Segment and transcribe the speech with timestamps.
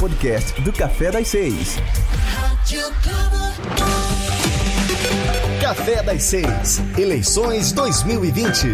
[0.00, 1.76] podcast do Café das Seis.
[5.60, 6.80] Café das Seis.
[6.96, 8.66] Eleições 2020.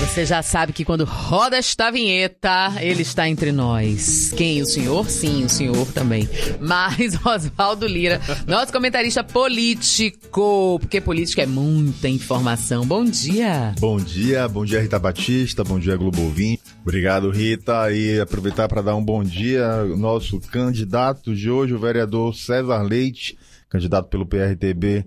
[0.00, 4.34] Você já sabe que quando roda esta vinheta, ele está entre nós.
[4.36, 4.60] Quem?
[4.60, 5.08] O senhor?
[5.08, 6.28] Sim, o senhor também.
[6.60, 12.84] Mas Oswaldo Lira, nosso comentarista político, porque política é muita informação.
[12.84, 13.74] Bom dia.
[13.80, 16.60] Bom dia, bom dia Rita Batista, bom dia Globo Ouvinte.
[16.86, 21.80] Obrigado Rita e aproveitar para dar um bom dia ao nosso candidato de hoje, o
[21.80, 23.36] vereador César Leite,
[23.68, 25.04] candidato pelo PRTB.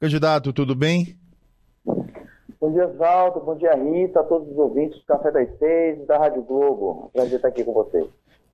[0.00, 1.16] Candidato, tudo bem?
[1.86, 3.38] Bom dia, Oswaldo.
[3.44, 7.12] Bom dia, Rita, a todos os ouvintes do Café das Seis da Rádio Globo.
[7.12, 8.08] Prazer estar aqui com vocês.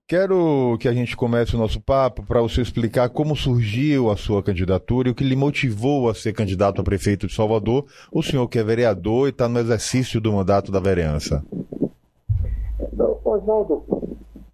[0.06, 4.42] Quero que a gente comece o nosso papo para você explicar como surgiu a sua
[4.42, 7.86] candidatura e o que lhe motivou a ser candidato a prefeito de Salvador.
[8.12, 11.42] O senhor que é vereador e está no exercício do mandato da vereança.
[12.80, 13.84] Então, Oswaldo,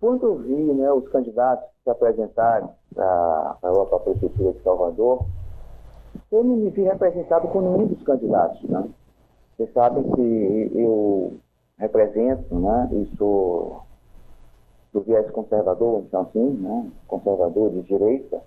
[0.01, 5.25] quando eu vi né, os candidatos se apresentarem para a prefeitura de Salvador,
[6.31, 8.63] eu não me vi representado com nenhum dos candidatos.
[8.69, 8.89] Né?
[9.57, 11.35] Vocês sabem que eu
[11.79, 13.83] represento, né, e sou
[14.93, 18.41] do viés conservador, então assim, né, conservador de direita,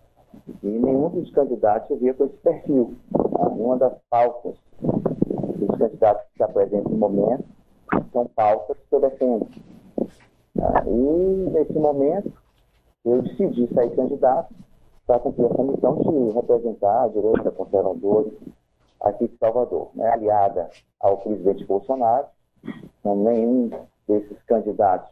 [0.61, 2.95] e nenhum dos candidatos via com esse perfil.
[3.11, 3.47] Né?
[3.57, 7.54] Uma das pautas dos candidatos que se apresentam no momento
[8.11, 9.47] são pautas que eu defendo.
[10.87, 12.31] E nesse momento
[13.03, 14.53] eu decidi sair candidato
[15.05, 18.31] para cumprir essa missão de representar a direita conservadora
[19.01, 22.25] aqui de Salvador, né, aliada ao presidente Bolsonaro.
[22.99, 23.69] Então, nenhum
[24.07, 25.11] desses candidatos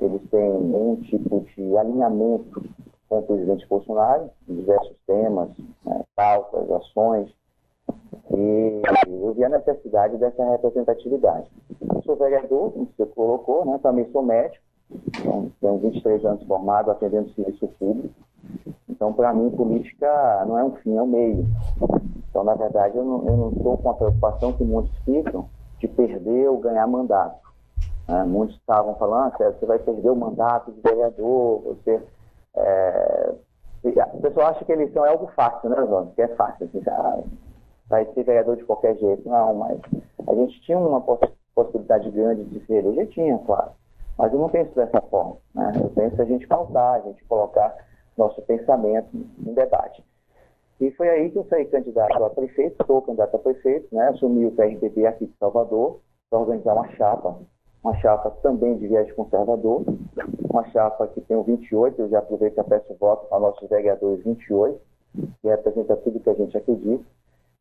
[0.00, 2.64] eles têm nenhum tipo de alinhamento
[3.08, 5.50] com o presidente Bolsonaro, em diversos temas,
[5.84, 7.30] né, pautas, ações,
[8.30, 11.50] e eu vi a necessidade dessa representatividade.
[11.94, 16.90] Eu sou vereador, como você colocou, né, também sou médico, então, tenho 23 anos formado
[16.90, 18.14] atendendo serviço público,
[18.88, 21.46] então, para mim, política não é um fim, é um meio.
[22.28, 26.58] Então, na verdade, eu não estou com a preocupação que muitos ficam de perder ou
[26.58, 27.38] ganhar mandato.
[28.08, 28.24] Né?
[28.24, 32.02] Muitos estavam falando, ah, você vai perder o mandato de vereador, você...
[32.56, 33.34] É...
[33.84, 36.10] O pessoal acha que eleição é algo fácil, né, Zona?
[36.16, 36.66] Que é fácil.
[36.66, 37.20] Assim, ah,
[37.88, 39.28] vai ser vereador de qualquer jeito.
[39.28, 39.80] Não, mas
[40.26, 41.00] a gente tinha uma
[41.54, 43.72] possibilidade grande de se eleger, tinha, claro.
[44.16, 45.36] Mas eu não penso dessa forma.
[45.54, 45.72] Né?
[45.76, 47.76] Eu penso a gente pautar, a gente colocar
[48.16, 50.04] nosso pensamento em debate.
[50.80, 54.08] E foi aí que eu saí candidato a prefeito, sou candidato a prefeito, né?
[54.08, 56.00] assumi o PRTB aqui de Salvador,
[56.30, 57.36] para organizar uma chapa,
[57.82, 59.84] uma chapa também de viés conservador,
[60.50, 64.22] uma chapa que tem o 28, eu já aproveito e peço voto para nossos vereadores
[64.24, 64.80] 28,
[65.40, 67.04] que representa tudo que a gente acredita,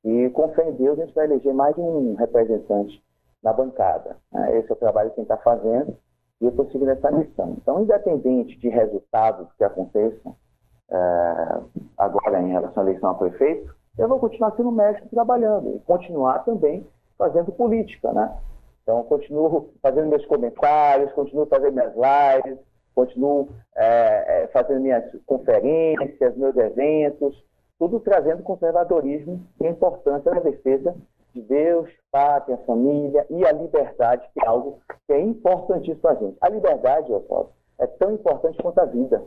[0.08, 3.04] e com fé em Deus a gente vai eleger mais de um representante
[3.44, 4.16] na bancada.
[4.32, 4.58] Né?
[4.58, 5.98] Esse é o trabalho que a gente está fazendo,
[6.40, 7.58] e eu estou seguindo essa missão.
[7.58, 10.34] Então, independente de resultados que aconteçam,
[10.90, 11.62] é,
[11.98, 16.40] agora em relação à eleição a prefeito, eu vou continuar sendo médico trabalhando e continuar
[16.46, 18.34] também fazendo política, né?
[18.84, 22.60] Então, continuo fazendo meus comentários, continuo fazendo minhas lives,
[22.96, 27.44] continuo é, fazendo minhas conferências, meus eventos,
[27.80, 30.96] tudo trazendo conservadorismo e a importância da defesa
[31.34, 36.16] de Deus, pátria, família e a liberdade, que é algo que é importantíssimo para a
[36.16, 36.38] gente.
[36.42, 39.24] A liberdade, Oswaldo, é tão importante quanto a vida.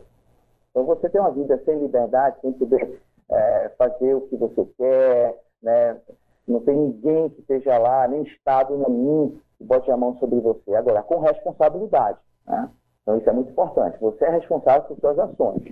[0.71, 3.01] Então, você tem uma vida sem liberdade, sem poder
[3.31, 6.01] é, fazer o que você quer, né?
[6.47, 10.75] não tem ninguém que esteja lá, nem Estado nenhum que bote a mão sobre você.
[10.75, 12.19] Agora, com responsabilidade.
[12.47, 12.69] Né?
[13.03, 13.99] Então, isso é muito importante.
[14.01, 15.63] Você é responsável por suas ações.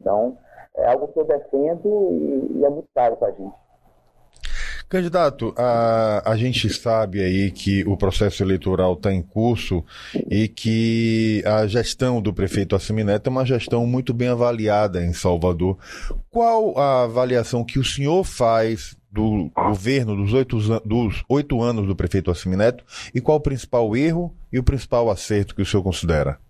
[0.00, 0.36] Então,
[0.76, 3.54] é algo que eu defendo e, e é muito caro para a gente.
[4.90, 9.84] Candidato, a, a gente sabe aí que o processo eleitoral está em curso
[10.28, 15.78] e que a gestão do prefeito Assemineto é uma gestão muito bem avaliada em Salvador.
[16.28, 21.94] Qual a avaliação que o senhor faz do governo dos oito, dos oito anos do
[21.94, 26.40] prefeito Assemineto e qual o principal erro e o principal acerto que o senhor considera?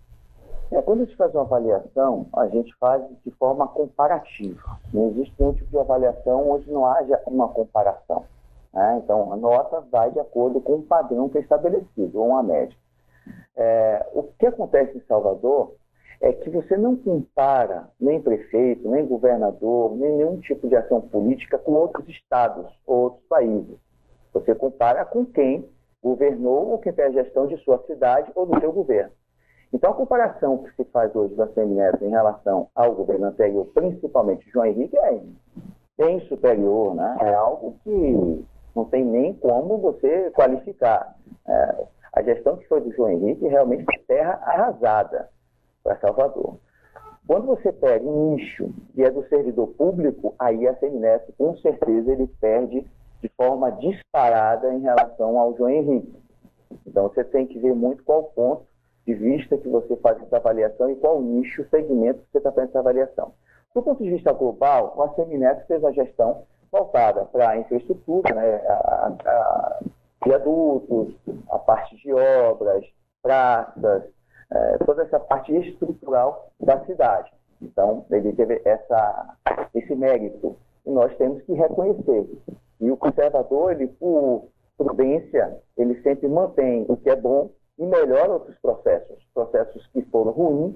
[0.71, 4.79] É, quando a gente faz uma avaliação, a gente faz de forma comparativa.
[4.93, 8.23] Não existe nenhum tipo de avaliação onde não haja uma comparação.
[8.73, 9.01] Né?
[9.03, 12.77] Então, a nota vai de acordo com o padrão que é estabelecido, ou uma média.
[13.55, 15.73] É, o que acontece em Salvador
[16.21, 21.57] é que você não compara nem prefeito, nem governador, nem nenhum tipo de ação política
[21.57, 23.77] com outros estados ou outros países.
[24.31, 25.67] Você compara com quem
[26.01, 29.11] governou ou quem tem a gestão de sua cidade ou do seu governo.
[29.73, 34.49] Então, a comparação que se faz hoje da Semineto em relação ao governo anterior, principalmente
[34.51, 35.21] João Henrique, é
[35.97, 37.17] bem superior, né?
[37.21, 38.45] É algo que
[38.75, 41.15] não tem nem como você qualificar.
[41.47, 45.29] É, a gestão que foi do João Henrique realmente foi terra arrasada
[45.81, 46.57] para Salvador.
[47.25, 52.11] Quando você pega um nicho que é do servidor público, aí a Semineto, com certeza,
[52.11, 52.85] ele perde
[53.21, 56.19] de forma disparada em relação ao João Henrique.
[56.85, 58.70] Então, você tem que ver muito qual ponto
[59.05, 62.69] de vista que você faz essa avaliação e qual nicho, segmento que você está fazendo
[62.69, 63.33] essa avaliação.
[63.73, 68.55] Do ponto de vista global, a Semineto fez a gestão voltada para a infraestrutura, né,
[68.67, 69.79] a, a,
[70.25, 71.15] viadutos,
[71.49, 72.85] a parte de obras,
[73.21, 74.03] praças,
[74.51, 77.31] é, toda essa parte estrutural da cidade.
[77.61, 79.37] Então, ele teve essa,
[79.73, 82.27] esse mérito e nós temos que reconhecer.
[82.79, 88.33] E o conservador, ele, por prudência, ele sempre mantém o que é bom e melhora
[88.33, 89.17] outros processos.
[89.33, 90.75] Processos que foram ruins,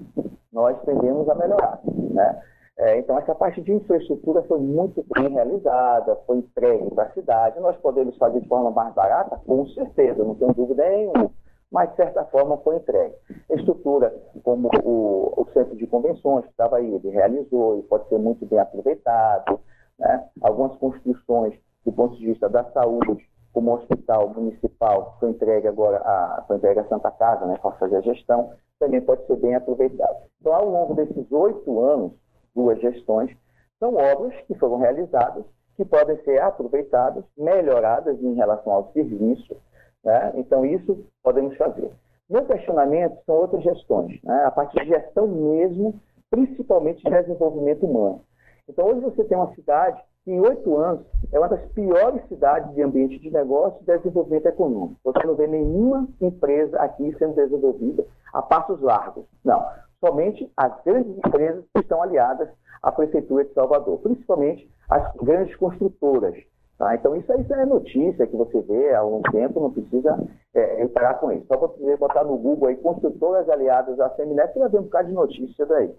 [0.52, 1.80] nós tendemos a melhorar.
[1.84, 2.42] Né?
[2.78, 7.58] É, então, essa parte de infraestrutura foi muito bem realizada, foi entregue para a cidade.
[7.60, 9.40] Nós podemos fazer de forma mais barata?
[9.46, 11.30] Com certeza, não tenho dúvida nenhuma.
[11.72, 13.14] Mas, de certa forma, foi entregue.
[13.50, 14.14] Estrutura,
[14.44, 18.44] como o, o centro de convenções que estava aí, ele realizou e pode ser muito
[18.46, 19.58] bem aproveitado.
[19.98, 20.28] Né?
[20.42, 21.54] Algumas construções,
[21.84, 23.25] do ponto de vista da saúde,
[23.56, 27.96] como hospital municipal, foi entregue agora a, foi entregue a Santa Casa, né, para fazer
[27.96, 30.14] a gestão, também pode ser bem aproveitado.
[30.38, 32.12] Então, ao longo desses oito anos,
[32.54, 33.34] duas gestões,
[33.78, 35.42] são obras que foram realizadas,
[35.74, 39.56] que podem ser aproveitadas, melhoradas em relação ao serviço.
[40.04, 40.32] Né?
[40.34, 41.90] Então, isso podemos fazer.
[42.28, 44.44] Meu questionamento são outras gestões, né?
[44.44, 45.98] a parte de gestão mesmo,
[46.28, 48.20] principalmente de desenvolvimento humano.
[48.68, 52.82] Então, hoje você tem uma cidade em oito anos, é uma das piores cidades de
[52.82, 55.00] ambiente de negócio e desenvolvimento econômico.
[55.04, 59.24] Você não vê nenhuma empresa aqui sendo desenvolvida a passos largos.
[59.44, 59.64] Não
[60.00, 62.48] somente as grandes empresas que estão aliadas
[62.82, 66.36] à Prefeitura de Salvador, principalmente as grandes construtoras.
[66.78, 66.94] Tá?
[66.94, 70.18] Então, isso isso é notícia que você vê há algum tempo, não precisa
[70.54, 71.46] é, entrar com isso.
[71.46, 75.08] Só você botar no Google aí, construtoras aliadas à Seminet, você vai ver um bocado
[75.08, 75.90] de notícia daí.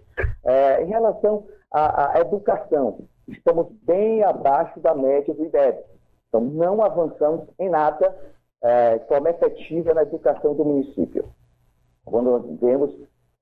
[0.44, 5.78] É, em relação à, à, educação, estamos bem abaixo da média do IDEB.
[6.28, 8.16] Então, não avançamos em nada
[8.62, 11.24] é, efetiva na educação do município.
[12.04, 12.94] Quando nós vemos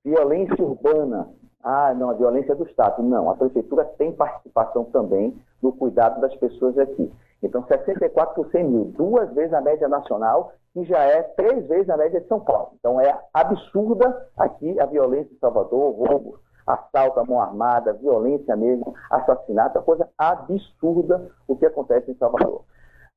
[0.07, 1.27] Violência urbana.
[1.61, 3.03] Ah, não, a violência é do Estado.
[3.03, 7.11] Não, a prefeitura tem participação também no cuidado das pessoas aqui.
[7.43, 11.89] Então, 64 por 100 mil, duas vezes a média nacional, e já é três vezes
[11.89, 12.69] a média de São Paulo.
[12.79, 18.93] Então, é absurda aqui a violência em Salvador, roubo, assalto à mão armada, violência mesmo,
[19.09, 22.63] assassinato, é coisa absurda o que acontece em Salvador.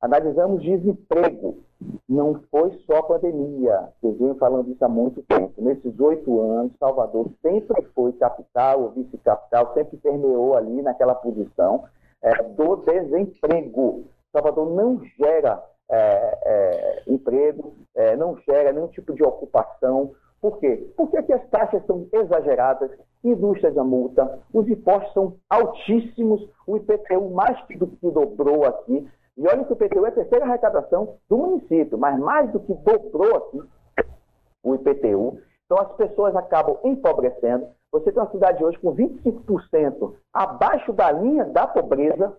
[0.01, 1.59] Analisamos desemprego.
[2.09, 3.89] Não foi só pandemia.
[4.01, 5.53] Eu venho falando isso há muito tempo.
[5.61, 11.83] Nesses oito anos, Salvador sempre foi capital ou vice-capital, sempre permeou ali naquela posição
[12.21, 14.05] é, do desemprego.
[14.31, 17.73] Salvador não gera é, é, emprego,
[18.17, 20.13] não gera nenhum tipo de ocupação.
[20.41, 20.91] Por quê?
[20.97, 22.89] Porque as taxas são exageradas,
[23.23, 29.07] indústrias da multa, os impostos são altíssimos, o IPTU mais do que dobrou aqui.
[29.37, 32.73] E olha que o IPTU é a terceira arrecadação do município, mas mais do que
[32.73, 33.61] dobrou aqui
[34.63, 35.39] o IPTU.
[35.65, 37.67] Então as pessoas acabam empobrecendo.
[37.91, 42.35] Você tem uma cidade hoje com 25% abaixo da linha da pobreza.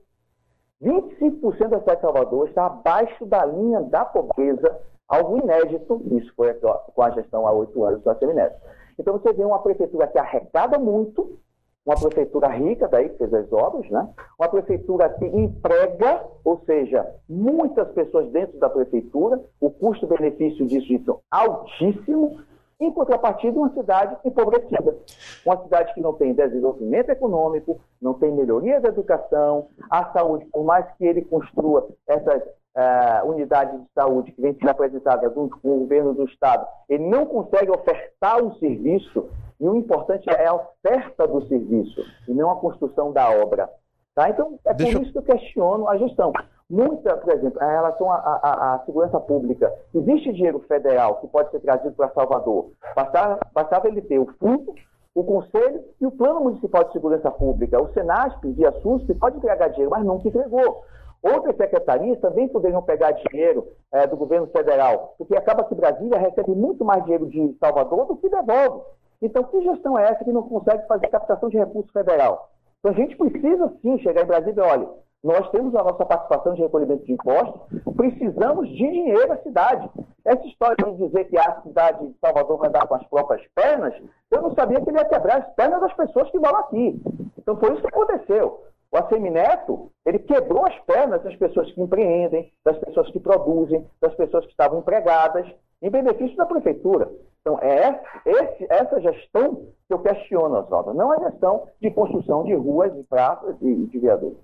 [0.83, 4.81] 25% da cidade de Salvador está abaixo da linha da pobreza,
[5.13, 6.03] algo inédito.
[6.13, 8.57] Isso foi com a gestão há oito anos do Semineto.
[8.99, 11.39] Então você vê uma prefeitura que arrecada muito,
[11.85, 14.09] uma prefeitura rica, daí que fez as obras, né?
[14.39, 21.13] uma prefeitura que emprega, ou seja, muitas pessoas dentro da prefeitura, o custo-benefício disso, isso
[21.13, 22.41] é altíssimo,
[22.87, 24.97] em contrapartida, uma cidade empobrecida.
[25.45, 30.65] Uma cidade que não tem desenvolvimento econômico, não tem melhoria da educação, a saúde, por
[30.65, 35.79] mais que ele construa essas uh, unidades de saúde que vem sendo apresentadas com o
[35.81, 39.29] governo do Estado, ele não consegue ofertar um serviço
[39.61, 43.71] e o importante é a oferta do serviço e não a construção da obra.
[44.15, 44.29] Tá?
[44.29, 46.33] Então, é Deixa por isso que eu questiono a gestão.
[46.73, 51.95] Muita, por exemplo, em relação à segurança pública, existe dinheiro federal que pode ser trazido
[51.95, 52.71] para Salvador.
[52.97, 54.75] Bastava, bastava ele ter o fundo,
[55.15, 57.79] o Conselho e o Plano Municipal de Segurança Pública.
[57.79, 60.83] O Senasp, via SUSP, pode entregar dinheiro, mas nunca entregou.
[61.23, 66.53] Outras secretarias também poderiam pegar dinheiro é, do governo federal, porque acaba que Brasília recebe
[66.53, 68.83] muito mais dinheiro de Salvador do que devolve.
[69.21, 72.49] Então, que gestão é essa que não consegue fazer captação de recurso federal?
[72.79, 76.55] Então, a gente precisa sim chegar em Brasília e olha, nós temos a nossa participação
[76.55, 77.61] de recolhimento de impostos,
[77.97, 79.89] precisamos de dinheiro à cidade.
[80.25, 83.95] Essa história de dizer que a cidade de Salvador vai andar com as próprias pernas,
[84.31, 87.01] eu não sabia que ele ia quebrar as pernas das pessoas que moram aqui.
[87.39, 88.65] Então foi isso que aconteceu.
[88.91, 94.15] O Assemineto, ele quebrou as pernas das pessoas que empreendem, das pessoas que produzem, das
[94.15, 95.47] pessoas que estavam empregadas,
[95.81, 97.11] em benefício da prefeitura.
[97.43, 102.55] Então, é esse, essa gestão que eu questiono, Oswaldo, não a gestão de construção de
[102.55, 104.39] ruas, de praças e de viadutos.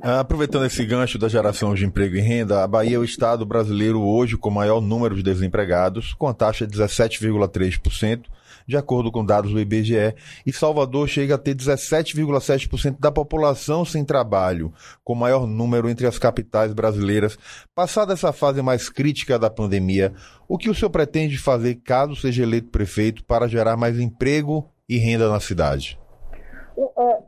[0.00, 3.44] Ah, aproveitando esse gancho da geração de emprego e renda, a Bahia é o estado
[3.44, 8.24] brasileiro hoje com maior número de desempregados, com a taxa de 17,3%,
[8.68, 10.14] de acordo com dados do IBGE,
[10.44, 16.18] e Salvador chega a ter 17,7% da população sem trabalho, com maior número entre as
[16.18, 17.38] capitais brasileiras.
[17.74, 20.12] Passada essa fase mais crítica da pandemia,
[20.46, 24.98] o que o senhor pretende fazer caso seja eleito prefeito para gerar mais emprego e
[24.98, 25.98] renda na cidade?
[26.76, 27.18] É,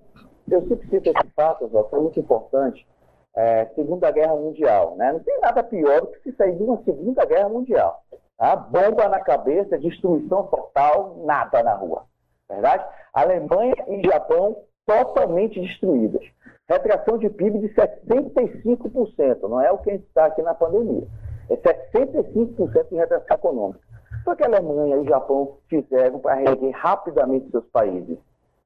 [0.50, 2.86] eu sempre cito esse fato, Zó, que é muito importante.
[3.34, 5.12] É, Segunda Guerra Mundial, né?
[5.12, 8.02] Não tem nada pior do que se sair de uma Segunda Guerra Mundial.
[8.36, 8.56] Tá?
[8.56, 12.04] Bomba na cabeça, destruição total, nada na rua.
[12.48, 12.84] Verdade?
[13.12, 16.22] Alemanha e Japão totalmente destruídas.
[16.68, 21.06] Retração de PIB de 65%, não é o que a gente está aqui na pandemia.
[21.48, 23.80] É 65% de retração econômica.
[24.26, 28.18] O que a Alemanha e o Japão fizeram para reerguer rapidamente seus países?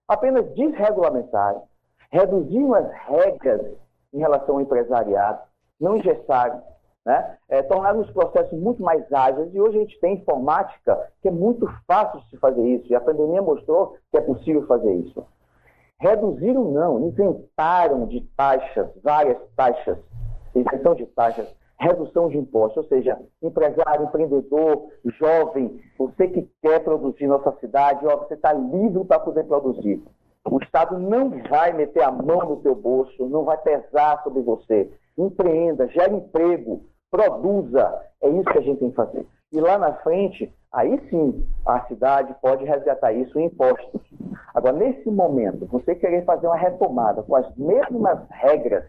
[0.06, 1.62] Apenas desregulamentaram,
[2.10, 3.72] reduziram as regras
[4.12, 5.40] em relação ao empresariado,
[5.80, 6.62] não engessaram,
[7.04, 7.36] né?
[7.48, 11.30] É, tornaram os processos muito mais ágeis e hoje a gente tem informática que é
[11.30, 15.24] muito fácil de se fazer isso e a pandemia mostrou que é possível fazer isso.
[16.00, 19.98] Reduziram não, inventaram de taxas, várias taxas,
[20.54, 21.48] isenção de taxas,
[21.84, 24.88] redução de impostos, ou seja, empresário, empreendedor,
[25.18, 30.02] jovem, você que quer produzir nossa cidade, ó, você está livre para poder produzir.
[30.50, 34.90] O Estado não vai meter a mão no teu bolso, não vai pesar sobre você.
[35.16, 38.02] Empreenda, gere emprego, produza.
[38.20, 39.26] É isso que a gente tem que fazer.
[39.52, 44.02] E lá na frente, aí sim, a cidade pode resgatar isso em impostos.
[44.54, 48.84] Agora, nesse momento, você querer fazer uma retomada com as mesmas regras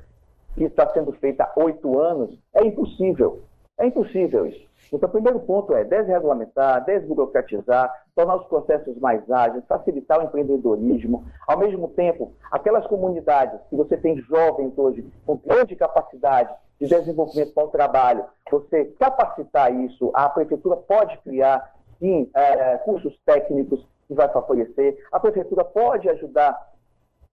[0.55, 3.41] que está sendo feita há oito anos, é impossível.
[3.77, 4.65] É impossível isso.
[4.91, 11.25] Então, o primeiro ponto é desregulamentar, desburocratizar, tornar os processos mais ágeis, facilitar o empreendedorismo.
[11.47, 17.53] Ao mesmo tempo, aquelas comunidades que você tem jovens hoje com grande capacidade de desenvolvimento
[17.53, 24.13] para o trabalho, você capacitar isso, a prefeitura pode criar, sim, é, cursos técnicos que
[24.13, 26.75] vai favorecer, a prefeitura pode ajudar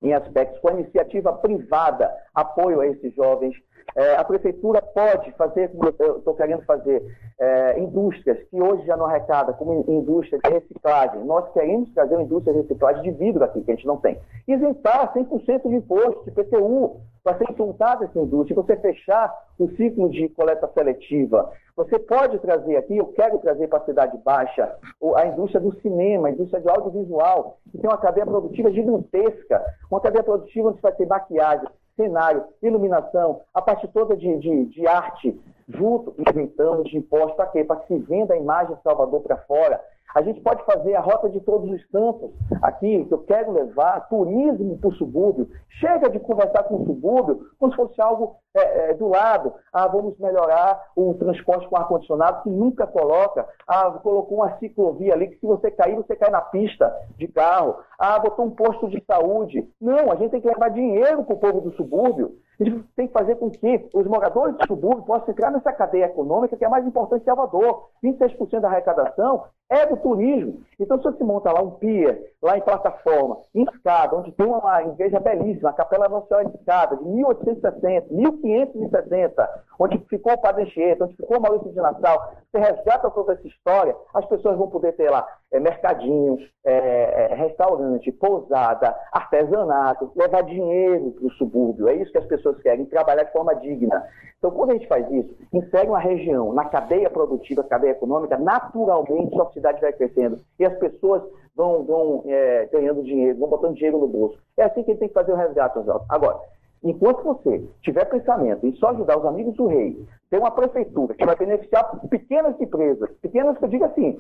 [0.03, 3.55] em aspectos com a iniciativa privada, apoio a esses jovens.
[3.95, 7.03] É, a prefeitura pode fazer, como eu estou querendo fazer,
[7.39, 11.25] é, indústrias que hoje já não arrecada, como indústria de reciclagem.
[11.25, 14.19] Nós queremos trazer uma indústria de reciclagem de vidro aqui, que a gente não tem.
[14.47, 20.11] Isentar 100% de imposto, de PTU, para ser implantada essa indústria, você fechar o ciclo
[20.11, 21.53] de coleta seletiva.
[21.77, 24.77] Você pode trazer aqui, eu quero trazer para a Cidade Baixa,
[25.17, 30.01] a indústria do cinema, a indústria do audiovisual, que tem uma cadeia produtiva gigantesca, uma
[30.01, 31.69] cadeia produtiva onde vai ter maquiagem,
[32.03, 37.65] cenário, iluminação, a parte toda de, de, de arte, junto, inventando de impostos, para quê?
[37.65, 39.81] Para que se venda a imagem de Salvador para fora,
[40.15, 42.31] a gente pode fazer a rota de todos os santos
[42.61, 45.49] aqui, que eu quero levar turismo para o subúrbio.
[45.81, 49.55] Chega de conversar com o subúrbio como se fosse algo é, é, do lado.
[49.73, 53.49] Ah, vamos melhorar o transporte com ar-condicionado, que nunca coloca.
[53.67, 57.77] Ah, colocou uma ciclovia ali, que se você cair, você cai na pista de carro.
[58.05, 59.65] Ah, botou um posto de saúde.
[59.81, 62.33] Não, a gente tem que levar dinheiro para o povo do subúrbio.
[62.61, 66.07] A gente tem que fazer com que os moradores do subúrbio possam entrar nessa cadeia
[66.07, 67.91] econômica que é a mais importante de Salvador.
[68.03, 70.63] 26% da arrecadação é do turismo.
[70.81, 74.83] Então, se você monta lá um pier, lá em plataforma, em escada, onde tem uma
[74.83, 81.05] igreja belíssima, a Capela Senhora de Escada, de 1860, 1560, onde ficou o Padre Anchieta,
[81.05, 84.93] onde ficou o Maurício de Nassau, você resgata toda essa história, as pessoas vão poder
[84.97, 91.89] ter lá é, mercadinhos, é, é, restaurante, pousada, artesanato, levar dinheiro para o subúrbio.
[91.89, 94.03] É isso que as pessoas querem, trabalhar de forma digna.
[94.39, 99.41] Então, quando a gente faz isso, insere uma região na cadeia produtiva, cadeia econômica, naturalmente
[99.41, 101.23] a cidade vai crescendo e as pessoas
[101.55, 104.39] vão, vão é, ganhando dinheiro, vão botando dinheiro no bolso.
[104.57, 106.07] É assim que a gente tem que fazer o resgate, Oswaldo.
[106.09, 106.41] Agora,
[106.83, 111.25] enquanto você tiver pensamento em só ajudar os amigos do rei, ter uma prefeitura que
[111.25, 114.19] vai beneficiar pequenas empresas, pequenas que eu digo assim,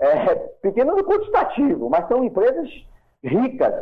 [0.00, 2.68] é, pequenas no quantitativo, mas são empresas
[3.22, 3.74] ricas,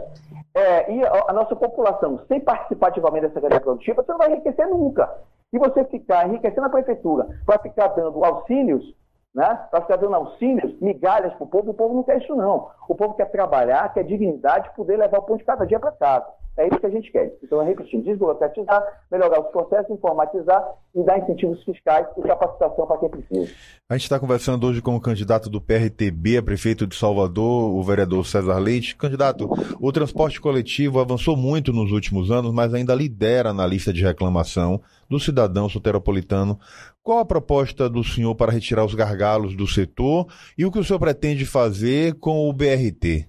[0.55, 4.33] é, e a, a, nossa população sem participar ativamente dessa cadeia produtiva, você não vai
[4.33, 5.13] enriquecer nunca.
[5.51, 8.95] Se você ficar enriquecendo a prefeitura para ficar dando auxílios,
[9.35, 12.71] né, para ficar dando auxílios, migalhas para o povo, o povo não quer isso não.
[12.89, 16.27] O povo quer trabalhar, quer dignidade, poder levar o pão de cada dia para casa.
[16.59, 17.37] É isso que a gente quer.
[17.43, 18.83] Então, repetindo, desburocratizar,
[19.13, 23.53] melhorar os processos, informatizar e dar incentivos fiscais e capacitação para quem precisa.
[23.91, 27.83] A gente está conversando hoje com o candidato do PRTB a prefeito de Salvador, o
[27.83, 28.97] vereador César Leite.
[28.97, 34.03] Candidato, o transporte coletivo avançou muito nos últimos anos, mas ainda lidera na lista de
[34.03, 36.59] reclamação do cidadão soteropolitano.
[37.03, 40.85] Qual a proposta do senhor para retirar os gargalos do setor e o que o
[40.85, 43.29] senhor pretende fazer com o BRT?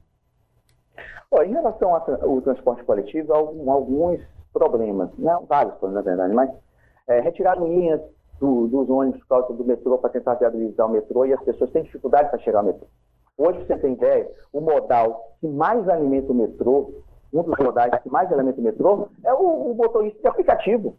[1.45, 3.37] Em relação ao transporte coletivo, há
[3.71, 4.19] alguns
[4.53, 5.37] problemas, né?
[5.47, 6.49] vários problemas, na verdade, mas
[7.07, 8.01] é, retirar linhas
[8.39, 11.71] do, dos ônibus por causa do metrô para tentar viabilizar o metrô e as pessoas
[11.71, 12.87] têm dificuldade para chegar ao metrô.
[13.37, 16.91] Hoje, você tem ideia, o modal que mais alimenta o metrô,
[17.31, 20.97] um dos modais que mais alimenta o metrô, é o, o motorista de aplicativo.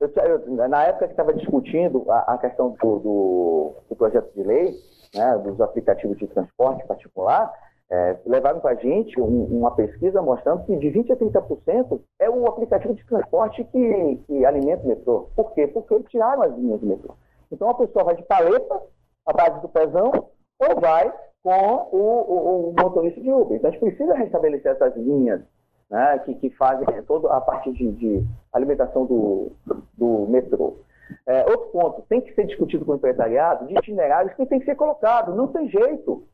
[0.00, 4.42] Eu, eu, na época que estava discutindo a, a questão do, do, do, projeto de
[4.42, 4.74] lei,
[5.14, 7.50] né, dos aplicativos de transporte particular,
[7.90, 12.28] é, levaram para a gente um, uma pesquisa mostrando que de 20% a 30% é
[12.28, 15.28] o aplicativo de transporte que, que alimenta o metrô.
[15.36, 15.66] Por quê?
[15.66, 17.14] Porque tiraram as linhas do metrô.
[17.50, 18.82] Então a pessoa vai de paleta,
[19.24, 20.10] a base do pezão,
[20.58, 21.12] ou vai
[21.42, 23.56] com o, o, o motorista de Uber.
[23.56, 25.42] Então a gente precisa restabelecer essas linhas
[25.88, 29.52] né, que, que, fazem toda a parte de, de alimentação do,
[29.96, 30.78] do metrô.
[31.24, 34.64] É, outro ponto, tem que ser discutido com o empresariado de itinerários que tem que
[34.64, 35.36] ser colocado.
[35.36, 36.26] Não tem jeito.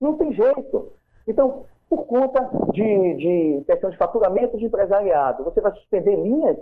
[0.00, 0.92] Não tem jeito.
[1.26, 6.56] Então, por conta de, de questão de faturamento de empresariado, você vai suspender linhas?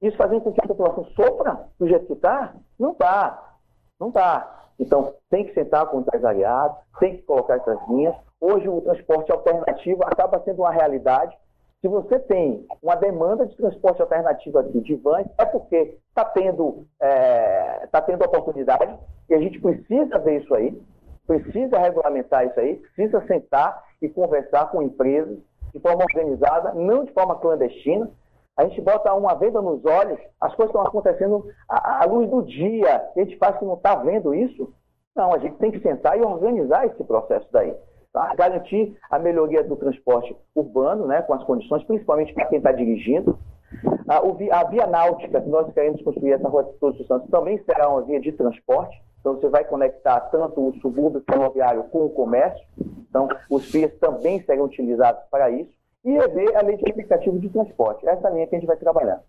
[0.00, 2.54] Isso fazendo com que a população sofra do jeito que está?
[2.78, 3.56] Não está.
[3.98, 4.64] Não está.
[4.78, 8.14] Então, tem que sentar com o empresariado, tem que colocar essas linhas.
[8.40, 11.36] Hoje, o transporte alternativo acaba sendo uma realidade.
[11.80, 16.86] Se você tem uma demanda de transporte alternativo aqui de vans, é porque está tendo,
[17.00, 20.80] é, tá tendo oportunidade e a gente precisa ver isso aí
[21.26, 25.38] precisa regulamentar isso aí, precisa sentar e conversar com empresas
[25.72, 28.10] de forma organizada, não de forma clandestina.
[28.56, 32.42] A gente bota uma venda nos olhos, as coisas estão acontecendo à, à luz do
[32.42, 34.72] dia, a gente faz que não está vendo isso.
[35.16, 37.74] Não, a gente tem que sentar e organizar esse processo daí.
[38.12, 38.32] Tá?
[38.36, 43.36] Garantir a melhoria do transporte urbano, né, com as condições, principalmente para quem está dirigindo.
[44.08, 47.58] A, a, via náutica, que nós queremos construir essa Rua de Todos os Santos, também
[47.64, 48.96] será uma via de transporte.
[49.24, 52.62] Então, você vai conectar tanto o subúrbio ferroviário com o comércio.
[53.08, 55.70] Então, os FIAs também serão utilizados para isso.
[56.04, 58.06] E rever a lei de aplicativo de transporte.
[58.06, 59.22] Essa é linha que a gente vai trabalhar.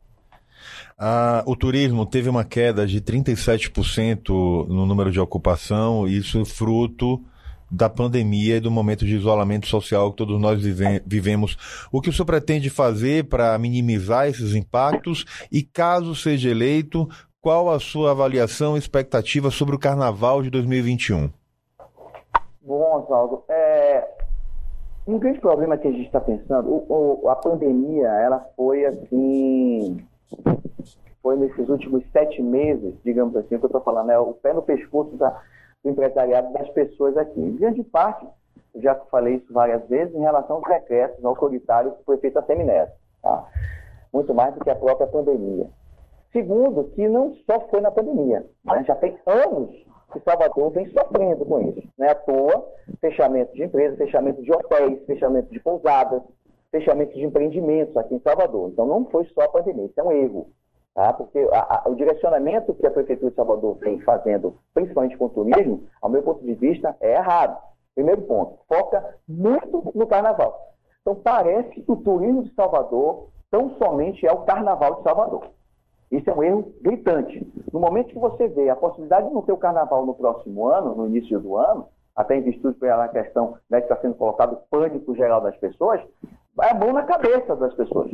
[0.99, 7.23] Ah, o turismo teve uma queda de 37% no número de ocupação, isso fruto
[7.71, 11.87] da pandemia e do momento de isolamento social que todos nós vive vivemos.
[11.89, 17.07] O que o senhor pretende fazer para minimizar esses impactos e, caso seja eleito,
[17.45, 21.29] qual a sua avaliação e expectativa sobre o Carnaval de 2021?
[22.59, 24.03] Bom, Oswaldo, é,
[25.05, 30.03] um grande problema que a gente está pensando, o, o, a pandemia, ela foi assim,
[31.21, 34.63] foi nesses últimos sete meses, digamos assim, que eu estou falando, é o pé no
[34.63, 35.39] pescoço da,
[35.83, 37.39] do empresariado das pessoas aqui.
[37.39, 38.25] Em grande parte,
[38.77, 42.93] já falei isso várias vezes, em relação aos decretos autoritários que foi feito a Semineto.
[43.21, 43.45] Tá?
[44.11, 45.69] Muito mais do que a própria pandemia.
[46.35, 48.45] Segundo, que não só foi na pandemia,
[48.85, 49.73] já tem anos
[50.11, 51.87] que Salvador vem sofrendo com isso.
[51.97, 52.67] Não é à toa,
[52.99, 56.21] fechamento de empresas, fechamento de hotéis, fechamento de pousadas,
[56.71, 58.69] fechamento de empreendimentos aqui em Salvador.
[58.69, 60.49] Então não foi só a pandemia, isso é um erro.
[60.93, 61.13] Tá?
[61.13, 65.29] Porque a, a, o direcionamento que a Prefeitura de Salvador vem fazendo, principalmente com o
[65.29, 67.57] turismo, ao meu ponto de vista, é errado.
[67.93, 70.73] Primeiro ponto, foca muito no carnaval.
[70.99, 75.54] Então parece que o turismo de Salvador tão somente é o carnaval de Salvador.
[76.15, 77.45] Isso é um erro gritante.
[77.73, 80.95] No momento que você vê a possibilidade de não ter o carnaval no próximo ano,
[80.95, 85.13] no início do ano, até em virtude pela questão né, que está sendo colocado pânico
[85.13, 85.99] geral das pessoas,
[86.61, 88.11] é mão na cabeça das pessoas.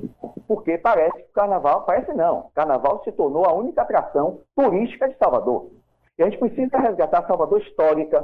[0.47, 5.07] Porque parece que o carnaval, parece não, o carnaval se tornou a única atração turística
[5.07, 5.69] de Salvador.
[6.17, 8.23] E a gente precisa resgatar Salvador histórica.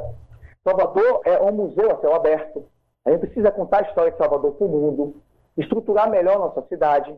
[0.68, 2.66] Salvador é um museu a céu aberto.
[3.06, 5.22] A gente precisa contar a história de Salvador para o mundo,
[5.56, 7.16] estruturar melhor nossa cidade,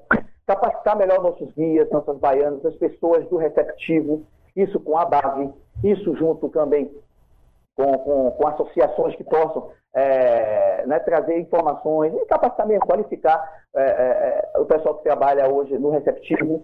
[0.49, 4.23] capacitar melhor nossos guias, nossas baianas, as pessoas do receptivo,
[4.55, 6.91] isso com a base, isso junto também
[7.75, 13.81] com, com, com associações que possam é, né, trazer informações e capacitar mesmo, qualificar é,
[13.81, 16.63] é, é, o pessoal que trabalha hoje no receptivo.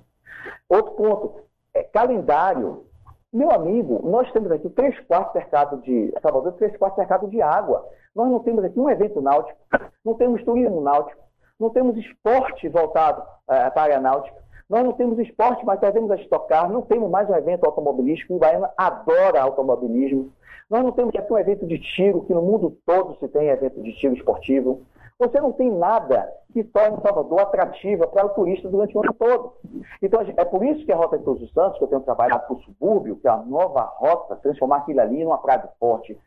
[0.67, 1.41] Outro ponto,
[1.75, 2.85] é calendário.
[3.31, 7.87] Meu amigo, nós temos aqui três quartos cercado de Salvador, três quartos cercado de água.
[8.15, 9.59] Nós não temos aqui um evento náutico,
[10.03, 11.24] não temos turismo náutico,
[11.59, 16.15] não temos esporte voltado uh, para a aeronáutica, nós não temos esporte, mas devemos a
[16.15, 20.31] estocar, não temos mais um evento automobilístico, o Baiano adora automobilismo,
[20.69, 23.81] nós não temos aqui um evento de tiro, que no mundo todo se tem evento
[23.81, 24.81] de tiro esportivo,
[25.19, 29.55] você não tem nada que torne Salvador atrativa para o turista durante o ano todo.
[30.01, 32.47] Então, é por isso que a Rota de Todos os Santos, que eu tenho trabalhado
[32.47, 36.17] para o subúrbio, que é a nova rota, transformar aquilo ali numa praia forte,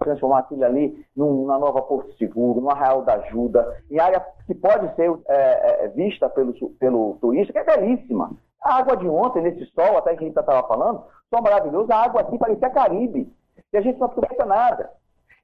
[0.00, 4.94] transformar aquilo ali numa nova Porto Seguro, no Arraial da Ajuda, em área que pode
[4.96, 8.32] ser é, é, vista pelo, pelo turista, que é belíssima.
[8.62, 12.04] A água de ontem, nesse sol, até que a gente estava falando, sol maravilhoso, a
[12.04, 13.32] água aqui parecia Caribe.
[13.72, 14.90] E a gente não aproveita nada.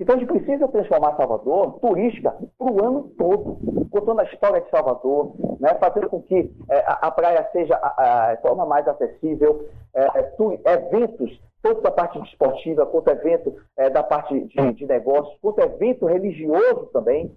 [0.01, 3.59] Então a gente precisa transformar Salvador turística para o ano todo,
[3.91, 8.31] contando a história de Salvador, né, fazendo com que é, a, a, praia seja a,
[8.33, 14.03] a, forma mais acessível, é, tu, eventos, tanto da parte esportiva, quanto evento é, da
[14.03, 17.31] parte de, de negócios, quanto evento religioso também.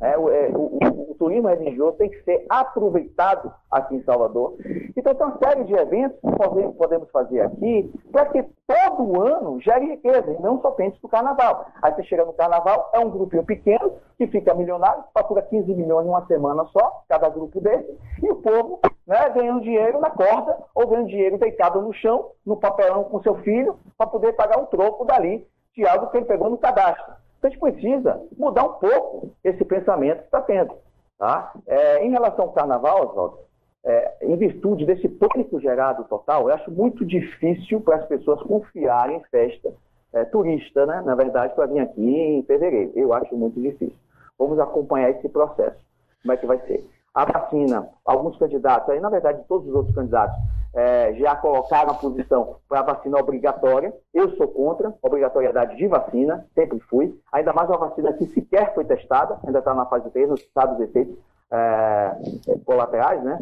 [0.00, 4.54] É, o, é, o, o, turismo religioso tem que ser aproveitado aqui em Salvador.
[4.96, 9.86] Então, tem uma série de eventos que podemos fazer aqui para que todo ano gere
[9.86, 11.66] riqueza, e não somente do carnaval.
[11.80, 16.06] Aí você chega no carnaval, é um grupinho pequeno que fica milionário, fatura 15 milhões
[16.06, 20.58] em uma semana só, cada grupo desse, e o povo né, ganhando dinheiro na corda
[20.74, 24.66] ou ganhando dinheiro deitado no chão, no papelão com seu filho, para poder pagar um
[24.66, 27.25] troco dali de algo que ele pegou no cadastro.
[27.46, 30.74] A gente precisa mudar um pouco esse pensamento que está tendo.
[31.16, 31.52] Tá?
[31.66, 33.38] É, em relação ao carnaval, Oswaldo,
[33.84, 39.18] é, em virtude desse pânico gerado total, eu acho muito difícil para as pessoas confiarem
[39.18, 39.72] em festa
[40.12, 41.02] é, turista, né?
[41.02, 42.90] na verdade, para vir aqui em fevereiro.
[42.96, 43.96] Eu acho muito difícil.
[44.36, 45.78] Vamos acompanhar esse processo.
[46.22, 46.84] Como é que vai ser?
[47.14, 50.36] A vacina, alguns candidatos, aí na verdade todos os outros candidatos,
[50.74, 53.94] é, já colocaram a posição para vacina obrigatória.
[54.12, 57.18] Eu sou contra obrigatoriedade de vacina, sempre fui.
[57.32, 60.74] Ainda mais uma vacina que sequer foi testada, ainda está na fase 3, não sabe
[60.74, 61.16] os efeitos
[61.50, 62.16] é,
[62.64, 63.38] colaterais, né?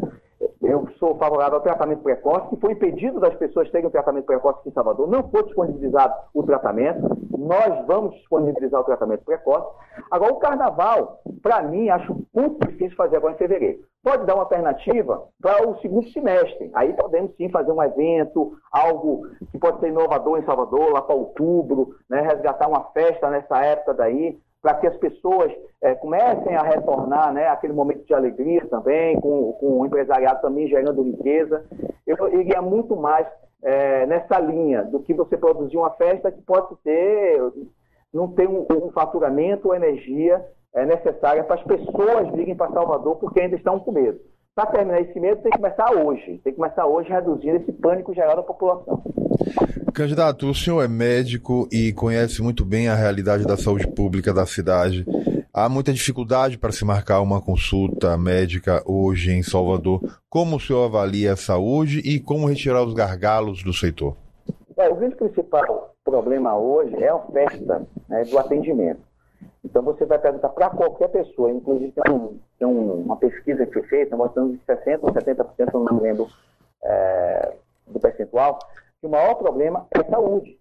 [0.63, 4.61] Eu sou favorável ao tratamento precoce, que foi impedido das pessoas terem o tratamento precoce
[4.61, 9.67] aqui em Salvador, não foi disponibilizado o tratamento, nós vamos disponibilizar o tratamento precoce.
[10.11, 13.85] Agora, o carnaval, para mim, acho muito difícil fazer agora em fevereiro.
[14.05, 16.71] Pode dar uma alternativa para o segundo semestre.
[16.75, 21.15] Aí podemos sim fazer um evento, algo que pode ser inovador em Salvador, lá para
[21.15, 26.63] outubro, né, resgatar uma festa nessa época daí, para que as pessoas é, comecem a
[26.63, 31.65] retornar né, aquele momento de alegria também, com, com o empresariado também gerando riqueza.
[32.07, 33.27] Eu iria muito mais
[33.63, 37.41] é, nessa linha do que você produzir uma festa que pode ter,
[38.13, 43.17] não tem um, um faturamento ou energia é, necessária para as pessoas virem para Salvador
[43.17, 44.19] porque ainda estão com medo.
[44.55, 46.41] Para terminar esse medo, tem que começar hoje.
[46.45, 49.03] Tem que começar hoje reduzindo esse pânico gerado à população.
[49.93, 54.47] Candidato, o senhor é médico e conhece muito bem a realidade da saúde pública da
[54.47, 55.05] cidade.
[55.53, 60.01] Há muita dificuldade para se marcar uma consulta médica hoje em Salvador.
[60.29, 64.17] Como o senhor avalia a saúde e como retirar os gargalos do setor?
[64.77, 69.01] É, o grande principal problema hoje é a oferta né, do atendimento.
[69.65, 73.73] Então você vai perguntar para qualquer pessoa, inclusive tem, um, tem um, uma pesquisa que
[73.73, 76.29] foi feita mostrando que 60% ou 70%, eu não lembro
[76.83, 77.55] é,
[77.87, 78.59] do percentual,
[79.01, 80.59] que o maior problema é saúde.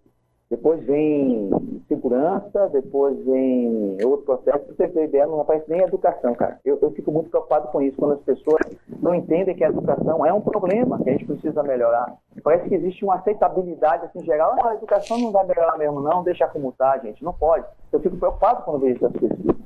[0.50, 1.50] Depois vem
[1.88, 4.64] segurança, depois vem outro processo.
[4.64, 6.60] Para você ter ideia, não aparece nem educação, cara.
[6.64, 8.60] Eu, eu, fico muito preocupado com isso, quando as pessoas
[9.00, 12.14] não entendem que a educação é um problema que a gente precisa melhorar.
[12.42, 14.54] Parece que existe uma aceitabilidade assim, geral.
[14.56, 17.24] Não, a educação não vai melhorar mesmo, não, deixa como está, gente.
[17.24, 17.66] Não pode.
[17.90, 19.56] Eu fico preocupado quando vejo essas pesquisas.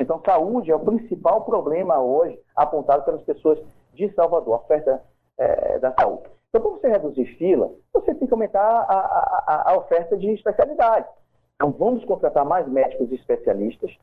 [0.00, 3.58] Então, saúde é o principal problema hoje apontado pelas pessoas
[3.92, 5.02] de Salvador, a oferta
[5.36, 6.37] é, da saúde.
[6.58, 8.98] Então, para você reduzir fila, você tem que aumentar a,
[9.46, 11.08] a, a oferta de especialidades.
[11.54, 13.96] Então, vamos contratar mais médicos especialistas,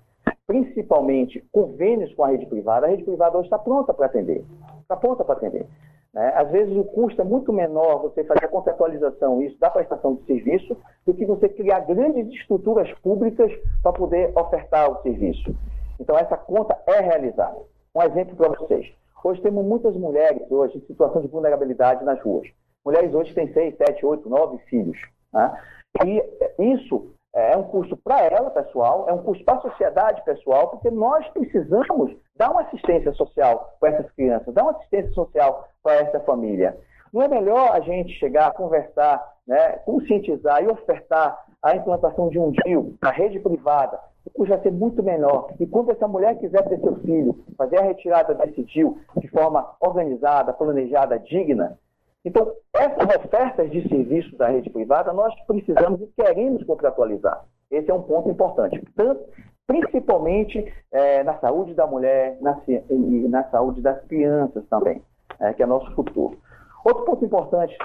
[0.47, 2.85] principalmente convênios com a rede privada.
[2.85, 4.45] A rede privada hoje está pronta para atender.
[4.81, 5.67] Está pronta para atender.
[6.13, 6.31] Né?
[6.33, 10.23] Às vezes, o custo é muito menor você fazer a conceptualização isso da prestação de
[10.23, 13.51] serviço do que você criar grandes estruturas públicas
[13.83, 15.53] para poder ofertar o serviço.
[15.99, 17.57] Então, essa conta é realizada.
[17.93, 18.95] Um exemplo para vocês.
[19.25, 22.47] Hoje temos muitas mulheres hoje em situação de vulnerabilidade nas ruas.
[22.85, 24.95] Mulheres hoje têm seis, sete, oito, nove filhos.
[25.33, 25.51] Né?
[26.05, 26.23] E
[26.59, 30.91] isso é um custo para ela, pessoal, é um custo para a sociedade, pessoal, porque
[30.91, 36.19] nós precisamos dar uma assistência social para essas crianças, dar uma assistência social para essa
[36.19, 36.77] família.
[37.11, 42.51] Não é melhor a gente chegar, conversar, né, conscientizar e ofertar a implantação de um
[42.51, 43.99] DIL na rede privada,
[44.31, 45.49] custo vai ser muito menor.
[45.59, 49.75] E quando essa mulher quiser ter seu filho, fazer a retirada desse DIL de forma
[49.79, 51.77] organizada, planejada, digna,
[52.25, 57.45] então, essas ofertas de serviço da rede privada, nós precisamos e queremos contratualizar.
[57.69, 58.81] Esse é um ponto importante.
[58.95, 59.23] Tanto,
[59.67, 65.03] principalmente é, na saúde da mulher na, e na saúde das crianças também,
[65.39, 66.39] é, que é nosso futuro.
[66.83, 67.77] Outro ponto importante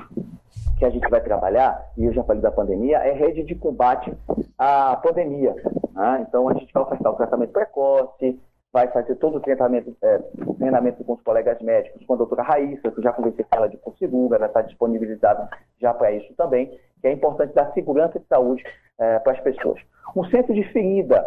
[0.79, 4.11] que a gente vai trabalhar, e eu já falei da pandemia, é rede de combate
[4.59, 5.55] à pandemia.
[5.95, 6.27] Né?
[6.29, 8.41] Então, a gente vai ofertar o tratamento precoce,
[8.73, 10.19] vai fazer todo o treinamento, é,
[10.59, 13.77] treinamento com os colegas médicos, com a doutora Raíssa, que já conversei com ela de
[13.79, 15.49] por seguro, ela está disponibilizada
[15.81, 18.63] já para isso também, que é importante dar segurança de saúde
[18.99, 19.81] é, para as pessoas.
[20.15, 21.27] Um centro de ferida,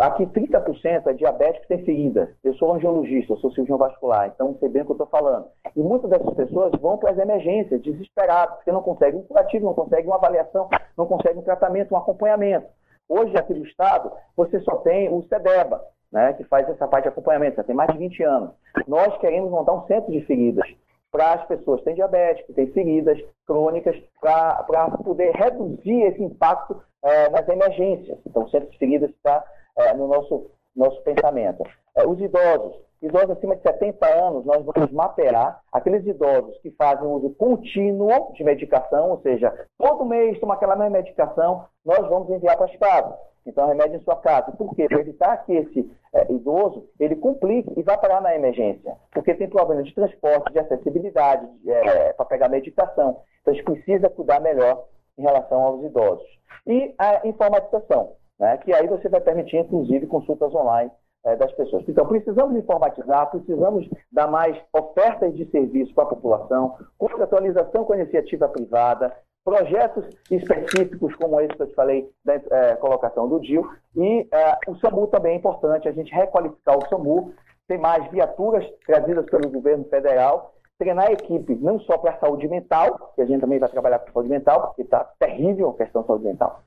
[0.00, 2.30] aqui 30% é diabético tem ferida.
[2.42, 5.46] Eu sou angiologista, eu sou cirurgião vascular, então sei bem o que eu estou falando.
[5.74, 9.74] E muitas dessas pessoas vão para as emergências, desesperadas, porque não conseguem um curativo, não
[9.74, 12.66] conseguem uma avaliação, não conseguem um tratamento, um acompanhamento.
[13.08, 17.08] Hoje, aqui no Estado, você só tem o SEDEBA, né, que faz essa parte de
[17.10, 18.50] acompanhamento, já tem mais de 20 anos.
[18.86, 20.66] Nós queremos montar um centro de feridas
[21.10, 26.82] para as pessoas que têm diabetes, que têm feridas crônicas, para poder reduzir esse impacto
[27.02, 28.18] é, nas emergências.
[28.26, 29.44] Então, o centro de feridas está
[29.78, 31.62] é, no nosso, nosso pensamento.
[31.94, 37.06] É, os idosos, idosos acima de 70 anos, nós vamos mapear aqueles idosos que fazem
[37.06, 42.56] uso contínuo de medicação, ou seja, todo mês toma aquela mesma medicação, nós vamos enviar
[42.56, 43.14] para as casas.
[43.46, 44.50] Então, remédio em sua casa.
[44.52, 44.88] Por quê?
[44.88, 48.96] Para evitar que esse é, idoso ele complique e vá parar na emergência.
[49.12, 53.20] Porque tem problema de transporte, de acessibilidade, é, para pegar medicação.
[53.40, 56.26] Então, a gente precisa cuidar melhor em relação aos idosos.
[56.66, 60.90] E a informatização, né, que aí você vai permitir, inclusive, consultas online
[61.26, 61.84] é, das pessoas.
[61.88, 67.98] Então, precisamos informatizar, precisamos dar mais ofertas de serviço para a população, contratualização com a
[67.98, 69.12] iniciativa privada,
[69.44, 74.58] projetos específicos, como esse que eu te falei, da é, colocação do DIL, e é,
[74.68, 77.34] o SAMU também é importante, a gente requalificar o SAMU,
[77.68, 82.46] ter mais viaturas trazidas pelo governo federal, treinar a equipe não só para a saúde
[82.46, 86.02] mental, que a gente também vai trabalhar com saúde mental, porque está terrível a questão
[86.02, 86.60] da saúde mental,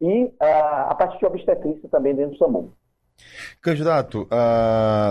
[0.00, 0.34] e uh,
[0.88, 2.72] a parte de obstetrícia também dentro do SAMU.
[3.60, 4.26] Candidato,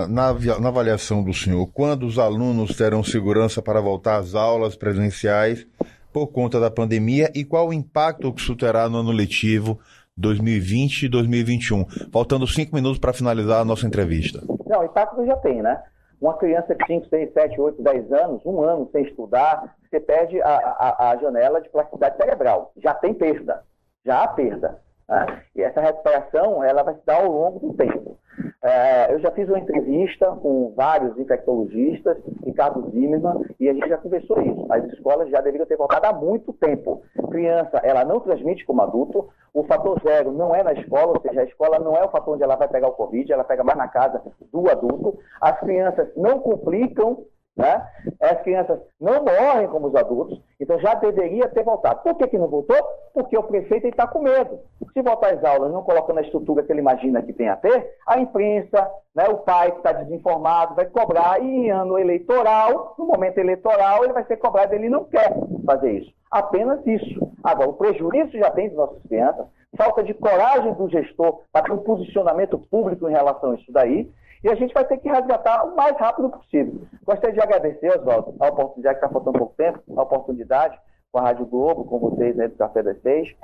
[0.10, 5.68] na, na avaliação do senhor, quando os alunos terão segurança para voltar às aulas presenciais
[6.12, 9.80] por conta da pandemia e qual o impacto que isso terá no ano letivo
[10.18, 11.86] 2020 e 2021.
[12.12, 14.42] Faltando cinco minutos para finalizar a nossa entrevista.
[14.68, 15.82] Não, impacto já tem, né?
[16.20, 20.42] Uma criança de 5, 6, 7, 8, 10 anos, um ano sem estudar, você perde
[20.42, 22.74] a, a, a janela de plasticidade cerebral.
[22.84, 23.64] Já tem perda.
[24.06, 24.82] Já há perda.
[25.10, 25.42] Né?
[25.56, 28.18] E essa recuperação ela vai se dar ao longo do tempo.
[28.62, 33.98] É, eu já fiz uma entrevista com vários infectologistas, Ricardo Zimmermann, e a gente já
[33.98, 34.66] conversou isso.
[34.70, 37.02] As escolas já deveriam ter voltado há muito tempo.
[37.32, 39.30] Criança, ela não transmite como adulto.
[39.54, 42.36] O fator zero não é na escola, ou seja, a escola não é o fator
[42.36, 45.18] onde ela vai pegar o Covid, ela pega mais na casa do adulto.
[45.42, 47.26] As crianças não complicam
[47.60, 47.86] né?
[48.22, 52.02] As crianças não morrem como os adultos, então já deveria ter voltado.
[52.02, 52.78] Por que, que não voltou?
[53.14, 54.60] Porque o prefeito está com medo.
[54.94, 57.96] Se voltar às aulas não coloca na estrutura que ele imagina que tem a ter,
[58.08, 63.06] a imprensa, né, o pai que está desinformado vai cobrar, e em ano eleitoral, no
[63.06, 65.34] momento eleitoral, ele vai ser cobrado, ele não quer
[65.66, 66.14] fazer isso.
[66.32, 67.30] Apenas isso.
[67.44, 69.46] Agora, o prejuízo já tem de nossas crianças,
[69.76, 74.10] falta de coragem do gestor para ter um posicionamento público em relação a isso daí,
[74.44, 76.82] e a gente vai ter que resgatar o mais rápido possível.
[77.06, 80.80] Gostaria de agradecer, Oswaldo, a oportunidade, que está faltando pouco tempo, a oportunidade
[81.12, 83.36] com a Rádio Globo, com vocês né, do Café das Seis,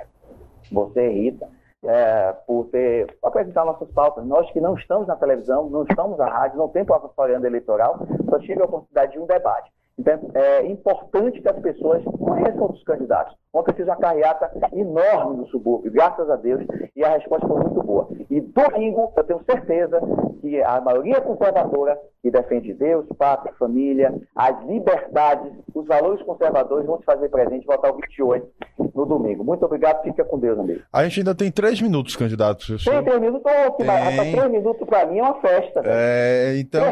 [0.70, 1.48] você, Rita,
[1.84, 4.24] é, por ter apresentado nossas pautas.
[4.24, 8.38] Nós que não estamos na televisão, não estamos na rádio, não temos propaganda eleitoral, só
[8.38, 9.70] tive a oportunidade de um debate.
[9.98, 13.34] Então, é importante que as pessoas conheçam os candidatos.
[13.52, 17.60] Ontem eu fiz uma carreata enorme no subúrbio, graças a Deus, e a resposta foi
[17.60, 18.08] muito boa.
[18.28, 19.98] E domingo, eu tenho certeza
[20.42, 26.98] que a maioria conservadora, que defende Deus, pátria, família, as liberdades, os valores conservadores vão
[26.98, 28.46] se fazer presente e votar o 28
[28.94, 29.42] no domingo.
[29.42, 30.82] Muito obrigado, fica com Deus, amigo.
[30.92, 32.66] A gente ainda tem três minutos, candidato.
[32.84, 33.86] Tem três minutos, oh, tem...
[34.34, 35.82] três minutos para mim é uma festa.
[35.86, 36.82] É, então,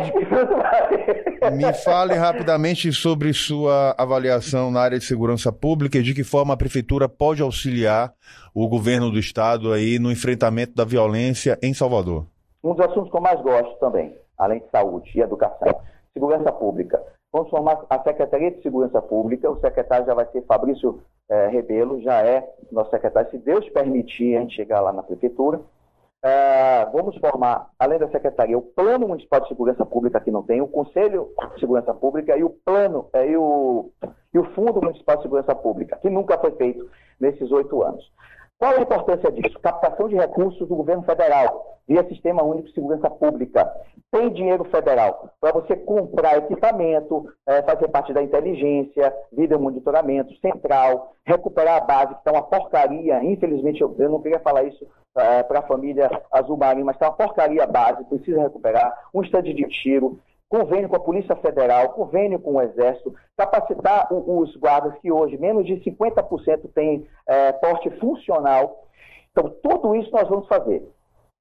[1.51, 6.55] me fale rapidamente sobre sua avaliação na área de segurança pública e de que forma
[6.55, 8.13] a prefeitura pode auxiliar
[8.55, 12.27] o governo do estado aí no enfrentamento da violência em Salvador.
[12.63, 15.81] Um dos assuntos que eu mais gosto também, além de saúde e educação,
[16.13, 17.03] segurança pública.
[17.33, 22.01] Vamos formar a Secretaria de Segurança Pública, o secretário já vai ser Fabrício é, Rebelo,
[22.01, 25.61] já é nosso secretário, se Deus permitir a gente chegar lá na prefeitura.
[26.25, 30.63] Uh, vamos formar, além da secretaria, o Plano Municipal de Segurança Pública, que não tem,
[30.63, 33.91] o Conselho de Segurança Pública e o Plano é, e, o,
[34.33, 36.89] e o Fundo Municipal de Segurança Pública, que nunca foi feito
[37.21, 38.11] nesses oito anos.
[38.59, 39.59] Qual a importância disso?
[39.61, 43.71] Captação de recursos do governo federal, via Sistema Único de Segurança Pública.
[44.11, 51.15] Tem dinheiro federal para você comprar equipamento, é, fazer parte da inteligência, vídeo monitoramento, central,
[51.25, 53.23] recuperar a base, que está uma porcaria.
[53.25, 54.87] Infelizmente, eu, eu não queria falar isso
[55.17, 58.97] é, para a família Azul Marinho, mas está uma porcaria a base, precisa recuperar.
[59.13, 60.19] Um estande de tiro,
[60.55, 65.67] convênio com a Polícia Federal, convênio com o Exército, capacitar os guardas que hoje menos
[65.67, 68.85] de 50% têm é, porte funcional.
[69.33, 70.89] Então, tudo isso nós vamos fazer.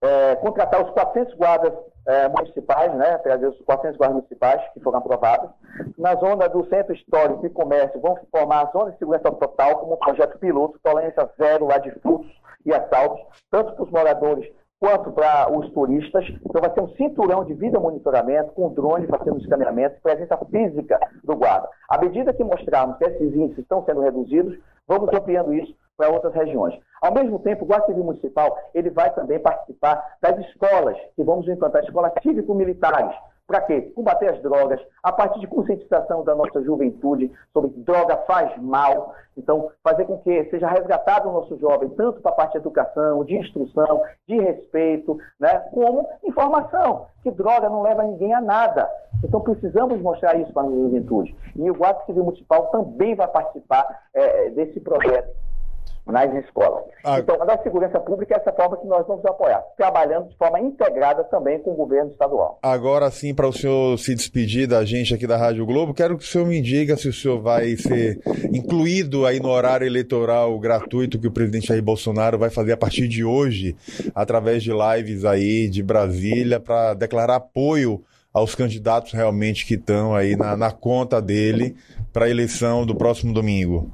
[0.02, 1.73] É, contratar os 400 guardas
[2.08, 5.52] é, municipais, né, trazer os 400 guardas municipais que foram aprovados.
[5.95, 9.93] Na zona do Centro Histórico e Comércio, vão formar a Zona de Segurança Total como
[9.93, 12.32] um projeto piloto, tolerância zero lá de furtos
[12.65, 13.21] e assaltos,
[13.52, 14.52] tanto para os moradores
[14.84, 16.26] quanto para os turistas.
[16.46, 21.38] Então vai ser um cinturão de vida monitoramento, com drone fazendo escaneamento, presença física do
[21.38, 21.69] guarda.
[21.88, 26.34] À medida que mostrarmos que esses índices estão sendo reduzidos, vamos ampliando isso para outras
[26.34, 26.78] regiões.
[27.02, 31.48] Ao mesmo tempo, o Guarda Civil Municipal ele vai também participar das escolas, que vamos
[31.48, 33.15] implantar escolas cívico-militares,
[33.46, 33.82] para quê?
[33.94, 39.14] Combater as drogas, a partir de conscientização da nossa juventude sobre droga faz mal.
[39.38, 43.24] Então, fazer com que seja resgatado o nosso jovem, tanto para a parte de educação,
[43.26, 48.90] de instrução, de respeito, né, como informação, que droga não leva ninguém a nada.
[49.24, 51.36] Então, precisamos mostrar isso para a juventude.
[51.56, 55.34] E o Guarda Civil Municipal também vai participar é, desse projeto
[56.06, 56.84] nas escolas.
[57.04, 57.19] Ah.
[57.19, 61.24] Então, a segurança pública é essa forma que nós vamos apoiar, trabalhando de forma integrada
[61.26, 62.60] também com o governo estadual.
[62.62, 66.24] Agora sim, para o senhor se despedir da gente aqui da Rádio Globo, quero que
[66.24, 68.19] o senhor me diga se o senhor vai ser
[68.54, 73.08] incluído aí no horário eleitoral gratuito que o presidente Jair Bolsonaro vai fazer a partir
[73.08, 73.76] de hoje,
[74.13, 80.36] através de lives aí de Brasília, para declarar apoio aos candidatos realmente que estão aí
[80.36, 81.76] na, na conta dele
[82.12, 83.91] para a eleição do próximo domingo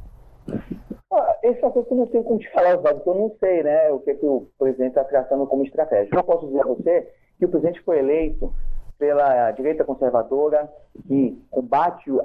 [1.43, 3.63] esse é coisa que eu não tenho como te falar, Oswaldo, porque eu não sei
[3.63, 6.09] né, o que, é que o presidente está traçando como estratégia.
[6.13, 8.53] Eu posso dizer a você que o presidente foi eleito
[8.99, 10.69] pela direita conservadora
[11.07, 12.19] que combate o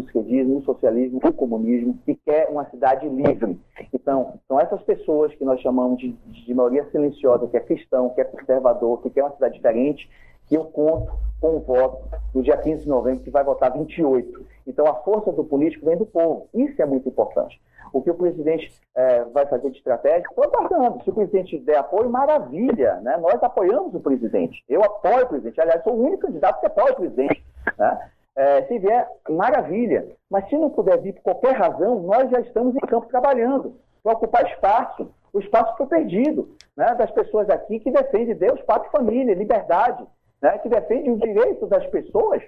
[0.00, 3.60] esquerdismo, o socialismo, o comunismo e quer uma cidade livre.
[3.92, 8.22] Então, são essas pessoas que nós chamamos de, de maioria silenciosa, que é cristão, que
[8.22, 10.08] é conservador, que quer uma cidade diferente,
[10.46, 14.46] que eu conto com o voto no dia 15 de novembro, que vai votar 28.
[14.66, 16.48] Então, a força do político vem do povo.
[16.54, 17.60] Isso é muito importante.
[17.94, 21.02] O que o presidente é, vai fazer de estratégia, estou aguardando.
[21.02, 23.00] Se o presidente der apoio, maravilha.
[23.00, 23.16] Né?
[23.16, 24.62] Nós apoiamos o presidente.
[24.68, 25.60] Eu apoio o presidente.
[25.60, 27.44] Aliás, sou o único candidato que apoia o presidente.
[27.78, 28.10] Né?
[28.36, 30.08] É, se vier, maravilha.
[30.28, 34.12] Mas se não puder vir por qualquer razão, nós já estamos em campo trabalhando para
[34.12, 35.08] ocupar espaço.
[35.32, 36.94] O espaço foi perdido né?
[36.96, 40.04] das pessoas aqui que defendem Deus, pátria família, liberdade
[40.44, 42.42] né, que defende o direito das pessoas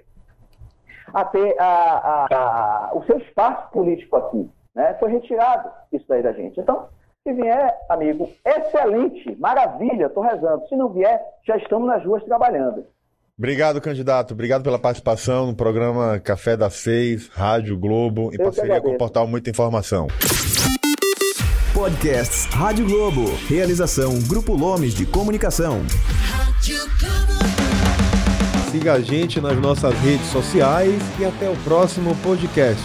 [1.15, 2.27] a ter a, a,
[2.91, 4.51] a, o seu espaço político aqui.
[4.77, 4.95] Né?
[5.01, 6.61] Foi retirado isso daí da gente.
[6.61, 6.87] Então,
[7.27, 10.69] se vier, amigo, excelente, maravilha, estou rezando.
[10.69, 12.85] Se não vier, já estamos nas ruas trabalhando.
[13.39, 14.33] Obrigado, candidato.
[14.33, 18.99] Obrigado pela participação no programa Café das Seis, Rádio Globo, em Eu parceria com o
[18.99, 20.07] portal Muita Informação.
[21.75, 23.25] Podcasts Rádio Globo.
[23.49, 25.81] Realização Grupo Lomes de Comunicação.
[28.71, 32.83] Siga a gente nas nossas redes sociais e até o próximo podcast.